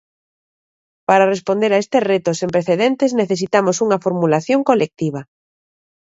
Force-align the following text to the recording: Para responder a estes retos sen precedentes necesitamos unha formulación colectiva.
Para 1.07 1.29
responder 1.33 1.71
a 1.73 1.81
estes 1.83 2.03
retos 2.13 2.35
sen 2.39 2.49
precedentes 2.55 3.11
necesitamos 3.21 3.77
unha 3.85 4.01
formulación 4.05 4.59
colectiva. 4.69 5.21